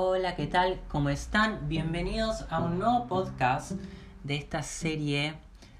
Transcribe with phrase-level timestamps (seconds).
[0.00, 0.78] Hola, ¿qué tal?
[0.86, 1.68] ¿Cómo están?
[1.68, 3.72] Bienvenidos a un nuevo podcast
[4.22, 5.34] de esta serie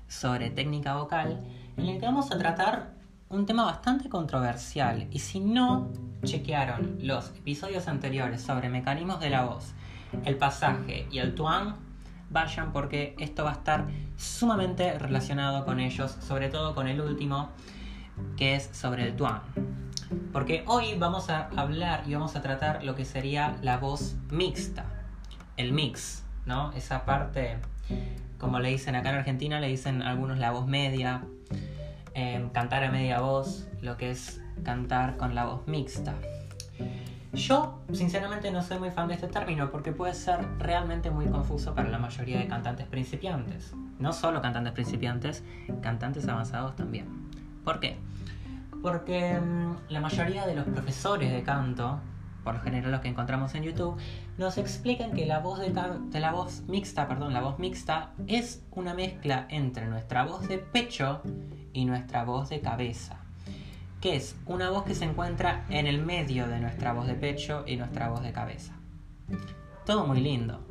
[0.09, 1.39] sobre técnica vocal
[1.77, 2.95] en el que vamos a tratar
[3.29, 5.93] un tema bastante controversial y si no
[6.25, 9.73] chequearon los episodios anteriores sobre mecanismos de la voz,
[10.25, 11.77] el pasaje y el tuang,
[12.29, 17.51] vayan porque esto va a estar sumamente relacionado con ellos, sobre todo con el último
[18.37, 19.43] que es sobre el tuang.
[20.33, 24.87] Porque hoy vamos a hablar y vamos a tratar lo que sería la voz mixta,
[25.57, 26.73] el mix, ¿no?
[26.73, 27.59] Esa parte,
[28.39, 31.23] como le dicen acá en Argentina, le dicen algunos la voz media,
[32.15, 36.15] em, cantar a media voz, lo que es cantar con la voz mixta.
[37.35, 41.75] Yo, sinceramente, no soy muy fan de este término porque puede ser realmente muy confuso
[41.75, 43.75] para la mayoría de cantantes principiantes.
[43.99, 45.45] No solo cantantes principiantes,
[45.83, 47.07] cantantes avanzados también.
[47.65, 47.99] ¿Por qué?
[48.83, 52.01] Porque mm, la mayoría de los profesores de canto,
[52.45, 53.99] por lo general los que encontramos en YouTube,
[54.39, 58.95] nos explican que la voz de, la voz mixta, perdón, la voz mixta es una
[58.95, 61.23] mezcla entre nuestra voz de pecho
[61.73, 63.19] y nuestra voz de cabeza.
[64.01, 67.65] Que es una voz que se encuentra en el medio de nuestra voz de pecho
[67.67, 68.75] y nuestra voz de cabeza.
[69.85, 70.65] Todo muy lindo.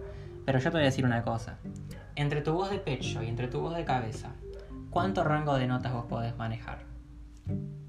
[0.46, 1.58] Pero yo te voy a decir una cosa.
[2.16, 4.32] Entre tu voz de pecho y entre tu voz de cabeza,
[4.90, 6.86] ¿cuánto rango de notas vos podés manejar?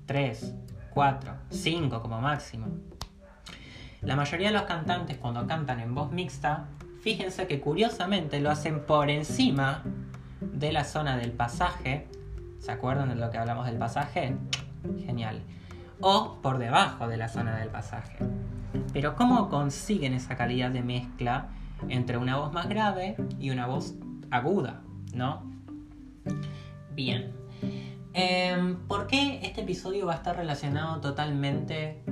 [0.09, 0.55] 3,
[0.95, 2.67] 4, 5 como máximo.
[4.01, 6.65] La mayoría de los cantantes cuando cantan en voz mixta,
[7.03, 9.83] fíjense que curiosamente lo hacen por encima
[10.41, 12.09] de la zona del pasaje.
[12.59, 14.35] ¿Se acuerdan de lo que hablamos del pasaje?
[15.05, 15.43] Genial.
[16.01, 18.17] O por debajo de la zona del pasaje.
[18.95, 21.49] Pero ¿cómo consiguen esa calidad de mezcla
[21.91, 23.95] entre una voz más grave y una voz
[24.31, 24.81] aguda?
[25.13, 25.43] ¿No?
[26.95, 27.35] Bien.
[28.21, 32.03] Eh, ¿Por qué este episodio va a estar relacionado totalmente,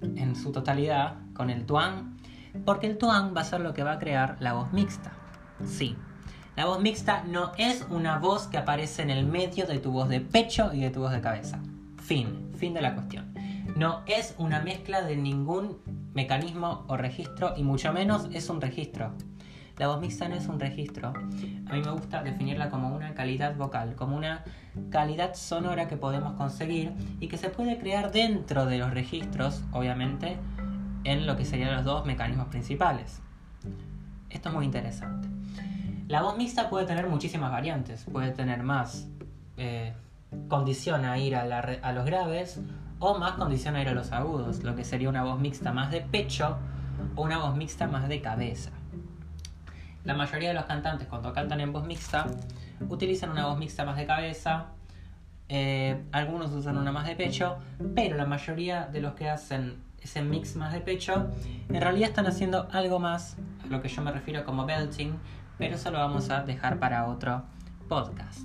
[0.00, 2.16] en su totalidad, con el tuang?
[2.64, 5.10] Porque el tuang va a ser lo que va a crear la voz mixta.
[5.64, 5.96] Sí,
[6.54, 10.08] la voz mixta no es una voz que aparece en el medio de tu voz
[10.08, 11.58] de pecho y de tu voz de cabeza.
[11.96, 13.34] Fin, fin de la cuestión.
[13.74, 15.78] No es una mezcla de ningún
[16.14, 19.12] mecanismo o registro y mucho menos es un registro.
[19.78, 21.10] La voz mixta no es un registro.
[21.10, 24.42] A mí me gusta definirla como una calidad vocal, como una
[24.90, 30.36] calidad sonora que podemos conseguir y que se puede crear dentro de los registros, obviamente,
[31.04, 33.22] en lo que serían los dos mecanismos principales.
[34.30, 35.28] Esto es muy interesante.
[36.08, 38.04] La voz mixta puede tener muchísimas variantes.
[38.10, 39.08] Puede tener más
[39.56, 39.94] eh,
[40.48, 42.60] condición a ir a, a los graves
[42.98, 45.92] o más condición a ir a los agudos, lo que sería una voz mixta más
[45.92, 46.58] de pecho
[47.14, 48.72] o una voz mixta más de cabeza.
[50.04, 52.26] La mayoría de los cantantes cuando cantan en voz mixta
[52.88, 54.66] utilizan una voz mixta más de cabeza,
[55.48, 57.56] eh, algunos usan una más de pecho,
[57.94, 61.26] pero la mayoría de los que hacen ese mix más de pecho
[61.68, 65.18] en realidad están haciendo algo más a lo que yo me refiero como belting,
[65.58, 67.42] pero eso lo vamos a dejar para otro
[67.88, 68.40] podcast.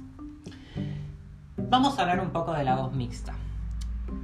[1.58, 3.34] Vamos a hablar un poco de la voz mixta.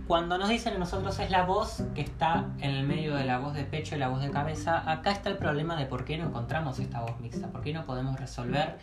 [0.08, 3.38] Cuando nos dicen a nosotros es la voz que está en el medio de la
[3.38, 6.18] voz de pecho y la voz de cabeza, acá está el problema de por qué
[6.18, 8.80] no encontramos esta voz mixta, por qué no podemos resolver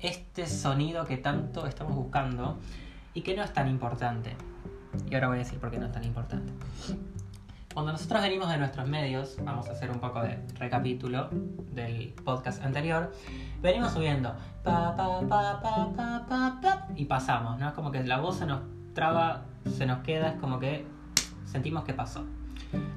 [0.00, 2.58] este sonido que tanto estamos buscando
[3.14, 4.36] y que no es tan importante.
[5.08, 6.52] Y ahora voy a decir por qué no es tan importante.
[7.72, 11.28] Cuando nosotros venimos de nuestros medios, vamos a hacer un poco de recapítulo
[11.72, 13.12] del podcast anterior,
[13.60, 14.32] venimos subiendo
[14.62, 17.68] pa, pa, pa, pa, pa, pa, pa, y pasamos, ¿no?
[17.68, 18.60] Es como que la voz se nos
[18.94, 20.84] traba se nos queda, es como que
[21.44, 22.24] sentimos que pasó.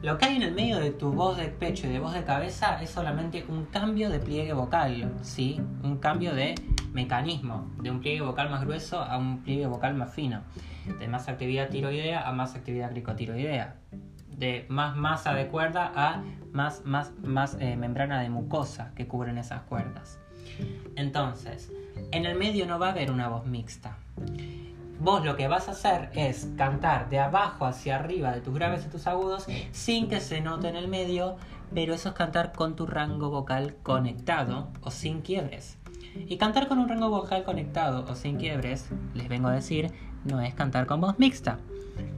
[0.02, 2.24] Lo que hay en el medio de tu voz de pecho y de voz de
[2.24, 5.62] cabeza es solamente un cambio de pliegue vocal, ¿sí?
[5.84, 6.56] Un cambio de
[6.94, 10.42] mecanismo, de un pliegue vocal más grueso a un pliegue vocal más fino,
[11.00, 13.76] de más actividad tiroidea a más actividad cricotiroidea,
[14.32, 16.24] de más masa de cuerda a
[16.54, 20.20] más, más, más eh, membrana de mucosa que cubren esas cuerdas.
[20.96, 21.72] Entonces,
[22.12, 23.98] en el medio no va a haber una voz mixta
[25.00, 28.86] vos lo que vas a hacer es cantar de abajo hacia arriba de tus graves
[28.86, 31.38] y tus agudos sin que se note en el medio,
[31.74, 35.78] pero eso es cantar con tu rango vocal conectado o sin quiebres.
[36.16, 39.92] Y cantar con un rango vocal conectado o sin quiebres, les vengo a decir,
[40.24, 41.60] no es cantar con voz mixta.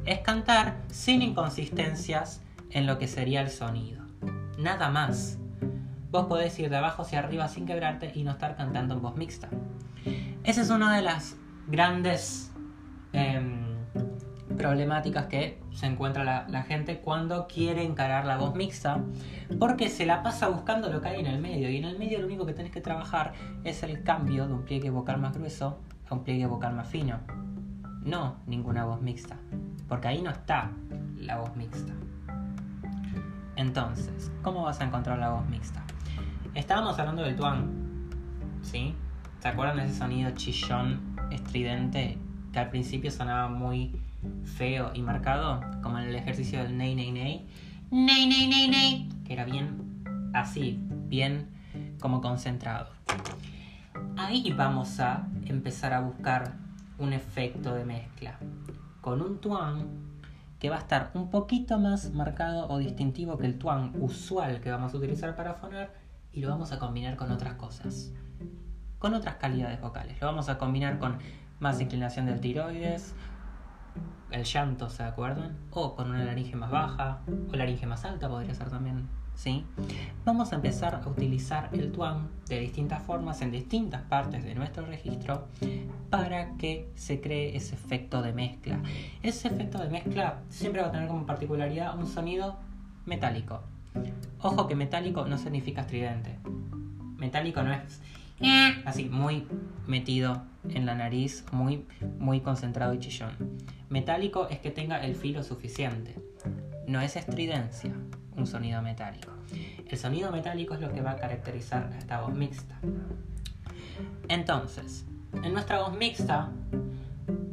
[0.06, 4.04] Es cantar sin inconsistencias en lo que sería el sonido.
[4.58, 5.38] Nada más.
[6.12, 9.16] Vos podés ir de abajo hacia arriba sin quebrarte y no estar cantando en voz
[9.16, 9.50] mixta.
[10.44, 11.36] Esa es una de las
[11.68, 12.52] grandes
[13.14, 13.70] Em,
[14.60, 19.02] problemáticas que se encuentra la, gente cuando quiere encarar la voz mixta,
[19.58, 22.20] porque se la pasa buscando lo que hay en el medio, y en el medio
[22.20, 23.34] lo único que tenés que trabajar
[23.64, 25.80] es el cambio de un pliegue vocal más grueso
[26.10, 27.20] a un pliegue vocal más fino.
[28.04, 29.38] No ninguna voz mixta,
[29.88, 30.72] porque ahí no está
[31.18, 31.94] la voz mixta.
[33.56, 35.82] Entonces, ¿cómo vas a encontrar la voz mixta?
[36.54, 38.10] Estábamos hablando del tuan,
[38.62, 38.94] ¿sí?
[39.40, 42.18] ¿Se acuerdan de ese sonido chillón, estridente,
[42.52, 43.96] que al principio sonaba muy
[44.44, 45.62] feo y marcado?
[45.82, 47.48] Como en el ejercicio del ney, ney, ney.
[47.92, 49.10] Ney, ney, ney, ney.
[49.26, 51.50] Que era bien así, bien
[52.00, 52.90] como concentrado.
[54.18, 56.54] Ahí vamos a empezar a buscar
[56.98, 58.38] un efecto de mezcla.
[59.02, 59.88] Con un tuan
[60.60, 64.70] que va a estar un poquito más marcado o distintivo que el tuan usual que
[64.70, 65.94] vamos a utilizar para fonar
[66.34, 68.12] y lo vamos a combinar con otras cosas
[69.00, 70.20] con otras calidades vocales.
[70.20, 71.18] Lo vamos a combinar con
[71.60, 73.14] más inclinación del tiroides,
[74.32, 75.58] el llanto, ¿se acuerdan?
[75.72, 77.20] O con una laringe más baja,
[77.52, 79.66] o laringe más alta podría ser también, ¿sí?
[80.24, 84.86] Vamos a empezar a utilizar el tuang de distintas formas en distintas partes de nuestro
[84.86, 85.48] registro
[86.10, 88.80] para que se cree ese efecto de mezcla.
[89.24, 92.58] Ese efecto de mezcla siempre va a tener como particularidad un sonido
[93.06, 93.62] metálico.
[94.42, 96.38] Ojo que metálico no significa estridente.
[97.18, 98.00] Metálico no es
[98.86, 99.46] Así, muy
[99.86, 101.86] metido en la nariz, muy,
[102.18, 103.32] muy concentrado y chillón.
[103.90, 106.16] Metálico es que tenga el filo suficiente.
[106.88, 107.94] No es estridencia,
[108.36, 109.32] un sonido metálico.
[109.88, 112.80] El sonido metálico es lo que va a caracterizar a esta voz mixta.
[114.28, 115.06] Entonces,
[115.44, 116.52] en nuestra voz mixta,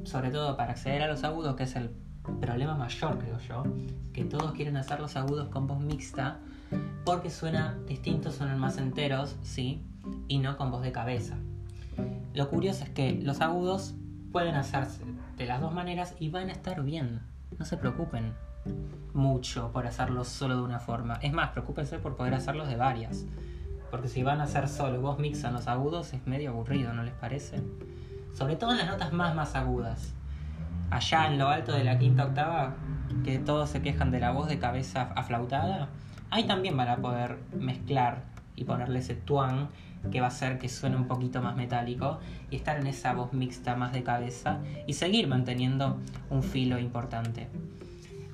[0.04, 1.90] sobre todo para acceder a los agudos, que es el
[2.40, 3.62] problema mayor, creo yo,
[4.12, 6.38] que todos quieren hacer los agudos con voz mixta,
[7.04, 9.84] porque suena distinto, suenan más enteros, sí,
[10.28, 11.36] y no con voz de cabeza.
[12.34, 13.94] Lo curioso es que los agudos
[14.32, 15.02] pueden hacerse
[15.36, 17.20] de las dos maneras y van a estar bien.
[17.58, 18.34] No se preocupen
[19.14, 21.18] mucho por hacerlos solo de una forma.
[21.22, 23.24] Es más, preocúpense por poder hacerlos de varias.
[23.90, 27.02] Porque si van a hacer solo voz mixta en los agudos es medio aburrido, ¿no
[27.02, 27.62] les parece?
[28.34, 30.12] Sobre todo en las notas más más agudas.
[30.90, 32.74] Allá en lo alto de la quinta octava,
[33.24, 35.88] que todos se quejan de la voz de cabeza aflautada,
[36.30, 39.68] ahí también van a poder mezclar y ponerle ese tuan
[40.10, 42.18] que va a hacer que suene un poquito más metálico
[42.50, 45.98] y estar en esa voz mixta más de cabeza y seguir manteniendo
[46.30, 47.48] un filo importante.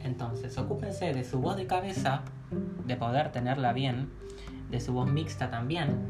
[0.01, 2.23] Entonces, ocúpense de su voz de cabeza,
[2.87, 4.11] de poder tenerla bien,
[4.71, 6.01] de su voz mixta también,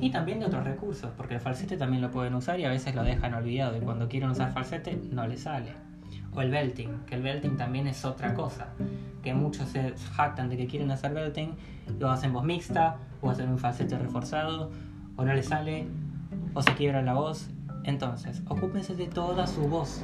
[0.00, 2.94] y también de otros recursos, porque el falsete también lo pueden usar y a veces
[2.94, 5.72] lo dejan olvidado y cuando quieren usar falsete no les sale.
[6.34, 8.68] O el belting, que el belting también es otra cosa,
[9.22, 11.54] que muchos se jactan de que quieren hacer belting,
[11.98, 14.70] lo hacen voz mixta, o hacen un falsete reforzado,
[15.22, 15.86] o no le sale,
[16.52, 17.48] o se quiebra la voz.
[17.84, 20.02] Entonces, ocúpense de toda su voz.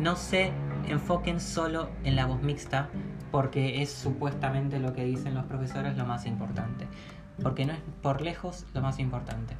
[0.00, 0.52] No se
[0.88, 2.88] enfoquen solo en la voz mixta,
[3.30, 6.88] porque es supuestamente lo que dicen los profesores lo más importante.
[7.42, 9.56] Porque no es por lejos lo más importante.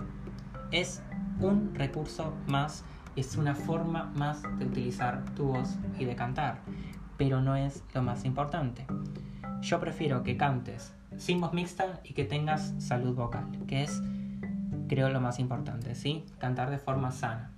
[0.72, 1.02] Es
[1.38, 2.84] un recurso más,
[3.14, 6.58] es una forma más de utilizar tu voz y de cantar,
[7.16, 8.86] pero no es lo más importante.
[9.60, 14.02] Yo prefiero que cantes sin voz mixta y que tengas salud vocal, que es
[14.94, 16.24] creo lo más importante, ¿sí?
[16.38, 17.50] Cantar de forma sana.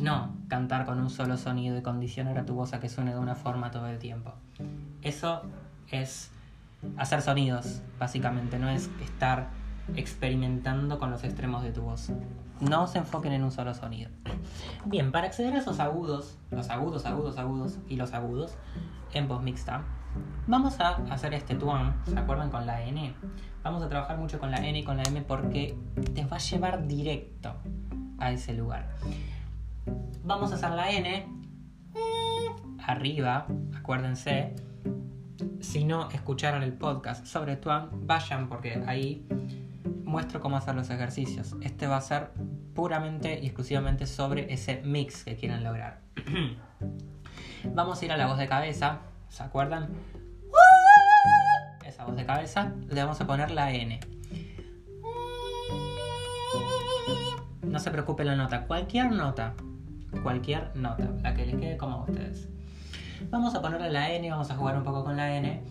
[0.00, 3.18] No cantar con un solo sonido y condicionar a tu voz a que suene de
[3.18, 4.32] una forma todo el tiempo.
[5.02, 5.42] Eso
[5.90, 6.30] es
[6.96, 9.48] hacer sonidos, básicamente, no es estar
[9.94, 12.10] experimentando con los extremos de tu voz.
[12.60, 14.10] No se enfoquen en un solo sonido.
[14.86, 18.54] Bien, para acceder a esos agudos, los agudos, agudos, agudos y los agudos
[19.12, 19.82] en voz mixta,
[20.46, 23.14] vamos a hacer este tuan, ¿se acuerdan con la N?
[23.62, 25.76] Vamos a trabajar mucho con la N y con la M porque
[26.14, 27.54] te va a llevar directo
[28.18, 28.88] a ese lugar.
[30.24, 31.26] Vamos a hacer la N
[32.86, 34.54] arriba, acuérdense.
[35.60, 39.26] Si no escucharon el podcast sobre Tuan, vayan porque ahí
[40.04, 41.56] muestro cómo hacer los ejercicios.
[41.62, 42.30] Este va a ser
[42.74, 46.00] puramente y exclusivamente sobre ese mix que quieren lograr.
[47.74, 49.00] Vamos a ir a la voz de cabeza,
[49.32, 49.88] ¿se acuerdan?
[51.86, 53.98] Esa voz de cabeza, le vamos a poner la N.
[57.62, 59.54] No se preocupe la nota, cualquier nota,
[60.22, 62.50] cualquier nota, la que les quede como a ustedes.
[63.30, 65.64] Vamos a ponerle la N, vamos a jugar un poco con la N.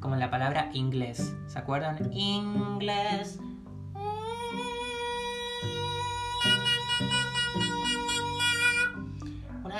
[0.00, 1.36] Como en la palabra inglés.
[1.46, 2.12] ¿Se acuerdan?
[2.12, 3.38] Inglés.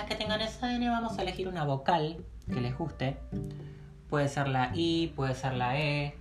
[0.06, 3.16] Que tengan esa N, vamos a elegir una vocal que les guste.
[4.08, 6.14] Puede ser la I, puede ser la E,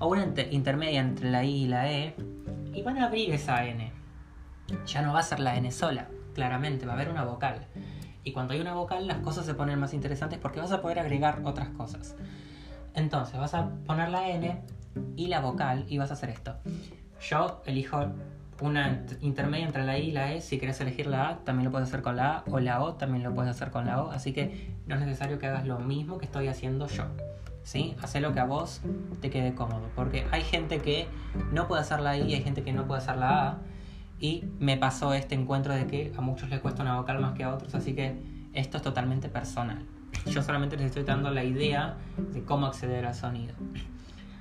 [0.00, 2.14] o una intermedia entre la I y la E.
[2.74, 3.92] Y van a abrir esa N.
[4.86, 7.64] Ya no va a ser la N sola, claramente, va a haber una vocal.
[8.24, 10.98] Y cuando hay una vocal las cosas se ponen más interesantes porque vas a poder
[10.98, 12.16] agregar otras cosas.
[12.94, 14.60] Entonces vas a poner la N
[15.16, 16.56] y la vocal y vas a hacer esto.
[17.20, 18.12] Yo elijo
[18.60, 20.40] una intermedia entre la I y la E.
[20.40, 22.94] Si quieres elegir la A, también lo puedes hacer con la A, o la O
[22.94, 24.10] también lo puedes hacer con la O.
[24.10, 27.04] Así que no es necesario que hagas lo mismo que estoy haciendo yo.
[27.62, 27.94] ¿Sí?
[28.02, 28.80] Haz lo que a vos
[29.20, 29.88] te quede cómodo.
[29.94, 31.06] Porque hay gente que
[31.52, 33.58] no puede hacer la I, hay gente que no puede hacer la A.
[34.20, 37.44] Y me pasó este encuentro de que a muchos les cuesta una vocal más que
[37.44, 38.16] a otros, así que
[38.52, 39.84] esto es totalmente personal.
[40.26, 43.54] Yo solamente les estoy dando la idea de cómo acceder al sonido.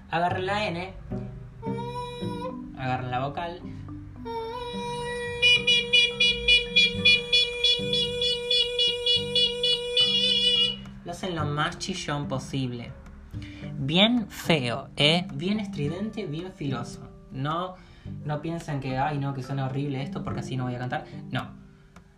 [0.10, 0.94] Agarren la N,
[2.78, 3.62] agarren la vocal.
[11.58, 12.92] Más chillón posible.
[13.80, 15.26] Bien feo, ¿eh?
[15.34, 17.10] Bien estridente, bien filoso.
[17.32, 17.74] No,
[18.26, 21.06] no piensen que, ay, no, que suena horrible esto porque así no voy a cantar.
[21.32, 21.50] No.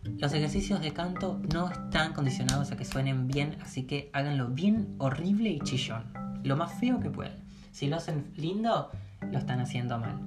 [0.03, 4.95] Los ejercicios de canto no están condicionados a que suenen bien, así que háganlo bien
[4.97, 6.03] horrible y chillón.
[6.43, 7.37] Lo más feo que puedan.
[7.71, 8.91] Si lo hacen lindo,
[9.31, 10.19] lo están haciendo mal.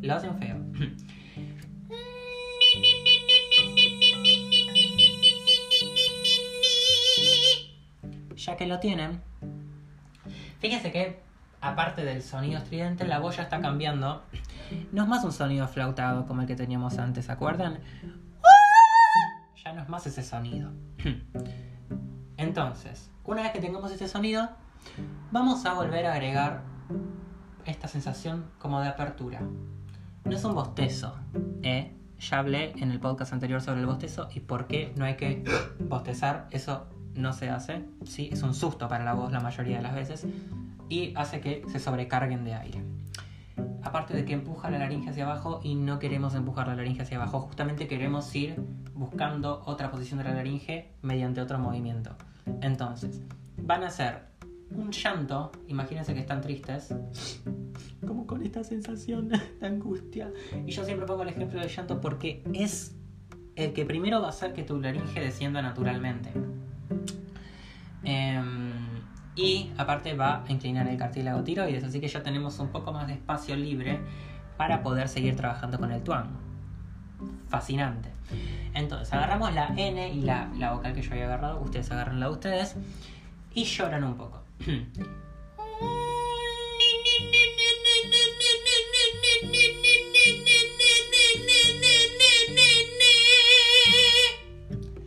[0.00, 0.56] Lo hacen feo.
[8.38, 9.20] Ya que lo tienen,
[10.60, 11.20] fíjense que
[11.60, 14.22] aparte del sonido estridente, la voz ya está cambiando.
[14.92, 17.80] No es más un sonido flautado como el que teníamos antes, ¿se acuerdan?
[19.64, 20.70] Ya no es más ese sonido.
[22.36, 24.48] Entonces, una vez que tengamos ese sonido,
[25.32, 26.62] vamos a volver a agregar
[27.64, 29.40] esta sensación como de apertura.
[30.24, 31.16] No es un bostezo,
[31.64, 31.92] ¿eh?
[32.20, 35.42] Ya hablé en el podcast anterior sobre el bostezo y por qué no hay que
[35.80, 36.46] bostezar.
[36.52, 36.86] Eso
[37.18, 37.84] no se hace.
[38.04, 40.26] Sí, es un susto para la voz la mayoría de las veces
[40.88, 42.82] y hace que se sobrecarguen de aire.
[43.82, 47.16] Aparte de que empuja la laringe hacia abajo y no queremos empujar la laringe hacia
[47.16, 48.56] abajo, justamente queremos ir
[48.94, 52.10] buscando otra posición de la laringe mediante otro movimiento.
[52.60, 53.20] Entonces,
[53.56, 54.26] van a hacer
[54.70, 56.94] un llanto, imagínense que están tristes,
[58.06, 60.32] como con esta sensación de angustia.
[60.66, 62.94] Y yo siempre pongo el ejemplo del llanto porque es
[63.56, 66.30] el que primero va a hacer que tu laringe descienda naturalmente.
[68.08, 68.72] Em,
[69.36, 73.06] y aparte va a inclinar el cartílago tiroides, así que ya tenemos un poco más
[73.06, 74.00] de espacio libre
[74.56, 76.30] para poder seguir trabajando con el tuang.
[77.48, 78.10] Fascinante.
[78.72, 82.26] Entonces, agarramos la N y la, la vocal que yo había agarrado, ustedes agarran la
[82.28, 82.76] de ustedes
[83.52, 84.42] y lloran un poco.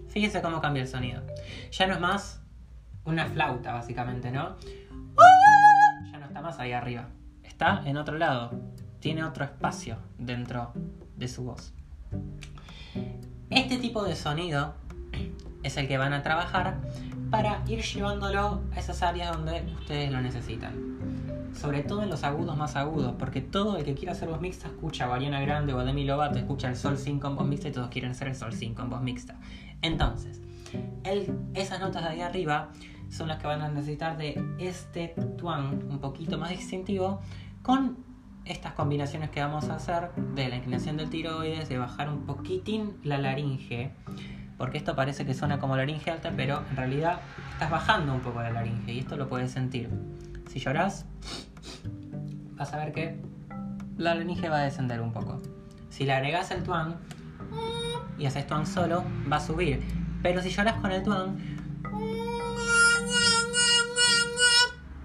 [0.10, 1.24] Fíjense cómo cambia el sonido.
[1.72, 2.41] Ya no es más
[3.06, 4.56] una flauta, básicamente, ¿no?
[6.12, 7.08] Ya no está más ahí arriba.
[7.44, 8.52] Está en otro lado.
[9.00, 10.72] Tiene otro espacio dentro
[11.16, 11.74] de su voz.
[13.50, 14.76] Este tipo de sonido
[15.64, 16.78] es el que van a trabajar
[17.30, 20.92] para ir llevándolo a esas áreas donde ustedes lo necesitan.
[21.54, 24.68] Sobre todo en los agudos más agudos, porque todo el que quiera hacer voz mixta
[24.68, 27.68] escucha a Variana Grande o a Demi Lovato, escucha el Sol 5 en voz mixta
[27.68, 29.36] y todos quieren hacer el Sol 5 en voz mixta.
[29.82, 30.42] Entonces,
[31.54, 32.72] esas notas de ahí arriba
[33.10, 37.20] son las que van a necesitar de este twang un poquito más distintivo
[37.62, 37.98] con
[38.46, 42.98] estas combinaciones que vamos a hacer de la inclinación del tiroides, de bajar un poquitín
[43.04, 43.92] la laringe,
[44.58, 47.20] porque esto parece que suena como laringe alta, pero en realidad
[47.54, 49.90] estás bajando un poco la laringe y esto lo puedes sentir.
[50.50, 51.06] Si lloras,
[52.56, 53.20] vas a ver que
[53.98, 55.40] la laringe va a descender un poco.
[55.90, 56.96] Si le agregas el twang
[58.18, 59.82] y haces twang solo, va a subir.
[60.22, 61.38] Pero si lloras con el twang,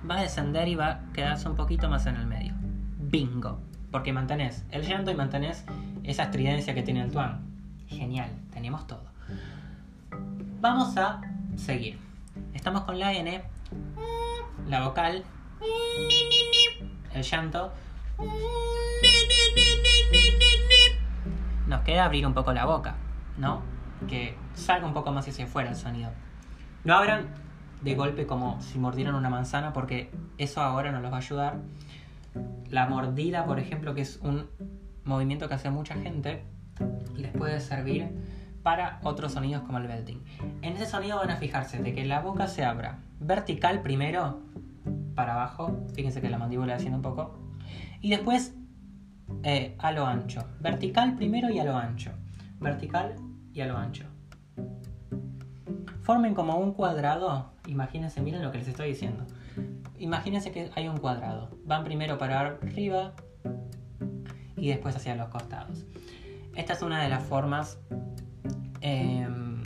[0.09, 2.55] va a descender y va a quedarse un poquito más en el medio.
[2.99, 3.61] Bingo.
[3.91, 5.65] Porque mantenés el llanto y mantenés
[6.05, 7.41] esa estridencia que tiene el tuan.
[7.89, 9.05] Genial, tenemos todo.
[10.61, 11.21] Vamos a
[11.57, 11.99] seguir.
[12.53, 13.43] Estamos con la N,
[14.69, 15.25] la vocal,
[17.15, 17.73] el llanto.
[21.67, 22.97] Nos queda abrir un poco la boca,
[23.39, 23.76] ¿no?
[24.09, 26.11] Que salga un poco más hacia afuera el sonido.
[26.85, 27.27] No abran
[27.83, 31.59] de golpe como si mordieran una manzana porque eso ahora no los va a ayudar.
[32.69, 34.47] La mordida, por ejemplo, que es un
[35.05, 36.45] movimiento que hace mucha gente,
[37.15, 38.11] les puede servir
[38.63, 40.23] para otros sonidos como el belting.
[40.63, 44.41] En ese sonido van a fijarse de que la boca se abra vertical primero,
[45.15, 47.39] para abajo, fíjense que la mandíbula haciendo un poco,
[48.01, 48.55] y después
[49.43, 50.45] eh, a lo ancho.
[50.61, 52.13] Vertical primero y a lo ancho.
[52.61, 53.17] Vertical
[53.57, 54.05] y a lo ancho.
[56.03, 59.25] Formen como un cuadrado Imagínense, miren lo que les estoy diciendo.
[59.99, 61.51] Imagínense que hay un cuadrado.
[61.65, 63.13] Van primero para arriba
[64.57, 65.85] y después hacia los costados.
[66.55, 67.79] Esta es una de las formas
[68.81, 69.63] em,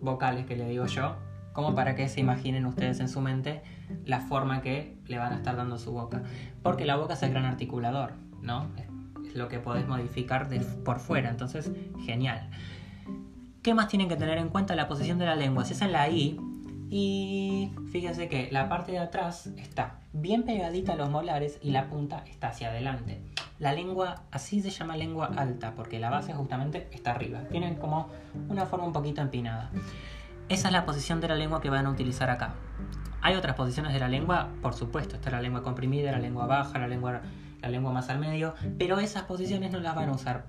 [0.00, 1.16] vocales que le digo yo,
[1.52, 3.62] como para que se imaginen ustedes en su mente
[4.04, 6.22] la forma que le van a estar dando su boca.
[6.62, 8.66] Porque la boca es el gran articulador, ¿no?
[9.24, 10.48] es lo que podés modificar
[10.84, 11.30] por fuera.
[11.30, 11.70] Entonces,
[12.04, 12.50] genial.
[13.68, 14.74] ¿Qué más tienen que tener en cuenta?
[14.74, 15.62] La posición de la lengua.
[15.66, 16.40] Si es en la I,
[16.88, 21.90] y fíjense que la parte de atrás está bien pegadita a los molares y la
[21.90, 23.20] punta está hacia adelante.
[23.58, 27.40] La lengua así se llama lengua alta porque la base justamente está arriba.
[27.50, 28.08] Tienen como
[28.48, 29.70] una forma un poquito empinada.
[30.48, 32.54] Esa es la posición de la lengua que van a utilizar acá.
[33.20, 36.78] Hay otras posiciones de la lengua, por supuesto, está la lengua comprimida, la lengua baja,
[36.78, 37.20] la lengua,
[37.60, 40.46] la lengua más al medio, pero esas posiciones no las van a usar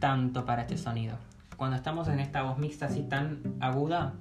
[0.00, 1.16] tanto para este sonido.
[1.58, 4.14] Cuando estamos en esta voz mixta así tan aguda,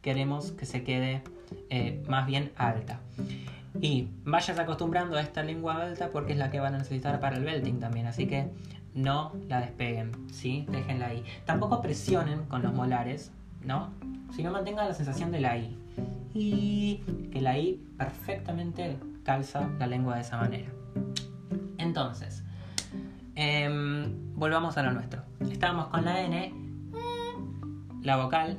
[0.00, 1.22] queremos que se quede
[1.68, 3.00] eh, más bien alta.
[3.78, 7.36] Y vayas acostumbrando a esta lengua alta porque es la que van a necesitar para
[7.36, 8.48] el belting también, así que
[8.94, 10.64] no la despeguen, ¿sí?
[10.70, 11.24] Déjenla ahí.
[11.44, 13.90] Tampoco presionen con los molares, ¿no?
[14.34, 15.78] Sino mantengan la sensación de la I.
[16.32, 20.70] Y que la I perfectamente calza la lengua de esa manera.
[21.76, 22.44] Entonces,
[23.34, 25.22] em, volvamos a lo nuestro.
[25.50, 26.57] Estábamos con la N,
[28.08, 28.56] la vocal,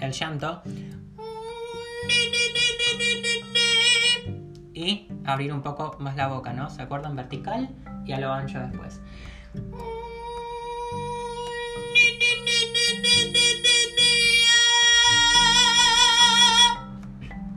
[0.00, 0.62] el llanto
[4.72, 6.70] y abrir un poco más la boca, ¿no?
[6.70, 7.14] ¿Se acuerdan?
[7.16, 7.68] Vertical
[8.06, 9.02] y a lo ancho después.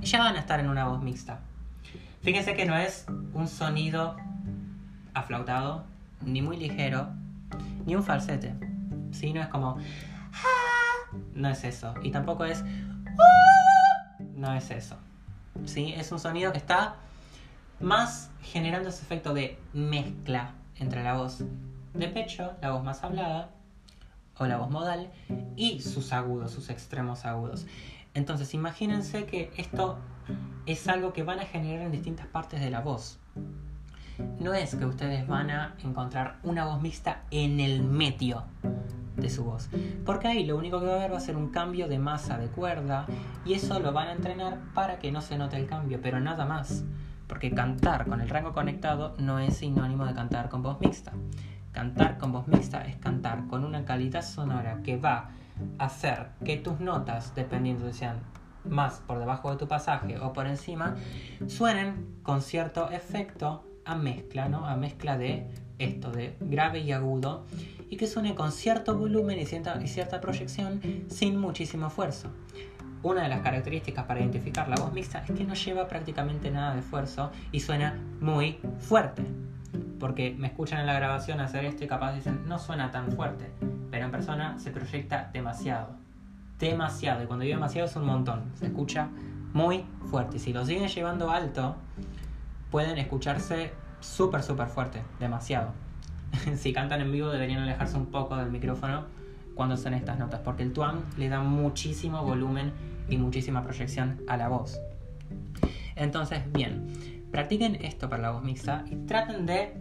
[0.02, 1.40] Ya van a estar en una voz mixta.
[2.22, 4.18] Fíjense que no es un sonido
[5.14, 5.86] aflautado,
[6.22, 7.08] ni muy ligero,
[7.86, 8.73] ni un falsete.
[9.14, 9.34] ¿Sí?
[9.34, 9.78] No es como
[11.34, 11.94] no es eso.
[12.02, 12.64] Y tampoco es...
[14.36, 14.98] No es eso.
[15.66, 15.94] ¿Sí?
[15.96, 16.96] Es un sonido que está
[17.80, 21.44] más generando ese efecto de mezcla entre la voz
[21.94, 23.50] de pecho, la voz más hablada
[24.38, 25.12] o la voz modal
[25.56, 27.66] y sus agudos, sus extremos agudos.
[28.14, 29.98] Entonces imagínense que esto
[30.66, 33.20] es algo que van a generar en distintas partes de la voz.
[34.40, 38.44] No es que ustedes van a encontrar una voz mixta en el medio
[39.16, 39.70] de su voz.
[40.06, 42.38] Porque ahí lo único que va a haber va a ser un cambio de masa
[42.38, 43.06] de cuerda
[43.46, 46.46] y eso lo van a entrenar para que no se note el cambio, pero nada
[46.46, 46.84] más.
[47.28, 51.14] Porque cantar con el rango conectado no es sinónimo de cantar con voz mixta.
[51.72, 55.30] Cantar con voz mixta es cantar con una calidad sonora que va
[55.78, 58.20] a hacer que tus notas, dependiendo de sean
[58.70, 60.96] más por debajo de tu pasaje o por encima,
[61.48, 64.66] suenen con cierto efecto a mezcla, ¿no?
[64.66, 65.48] A mezcla de
[65.80, 67.46] esto, de grave y agudo
[67.94, 72.28] y que suene con cierto volumen y cierta, y cierta proyección sin muchísimo esfuerzo.
[73.04, 76.74] Una de las características para identificar la voz mixta es que no lleva prácticamente nada
[76.74, 79.22] de esfuerzo y suena muy fuerte.
[80.00, 83.52] Porque me escuchan en la grabación hacer esto y capaz dicen, no suena tan fuerte,
[83.92, 85.90] pero en persona se proyecta demasiado.
[86.58, 87.22] Demasiado.
[87.22, 88.54] Y cuando digo demasiado es un montón.
[88.56, 89.10] Se escucha
[89.54, 90.38] muy fuerte.
[90.38, 91.76] Y si lo siguen llevando alto,
[92.72, 95.04] pueden escucharse súper, súper fuerte.
[95.20, 95.83] Demasiado.
[96.56, 99.06] si cantan en vivo deberían alejarse un poco del micrófono
[99.56, 102.72] cuando son estas notas, porque el twang le da muchísimo volumen
[103.08, 104.80] y muchísima proyección a la voz.
[105.96, 109.74] Entonces, bien, practiquen esto para la voz mixta y traten de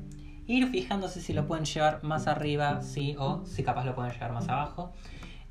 [0.46, 4.32] ir fijándose si lo pueden llevar más arriba, sí, o si capaz lo pueden llevar
[4.32, 4.92] más abajo.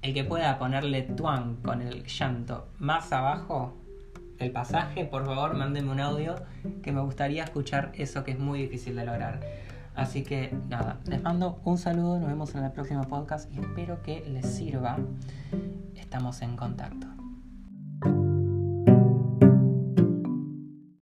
[0.01, 3.81] El que pueda ponerle twang con el llanto más abajo
[4.41, 6.35] el pasaje, por favor, mándenme un audio
[6.81, 9.39] que me gustaría escuchar eso que es muy difícil de lograr.
[9.95, 14.01] Así que nada, les mando un saludo, nos vemos en el próximo podcast y espero
[14.01, 14.97] que les sirva.
[15.95, 17.20] Estamos en contacto.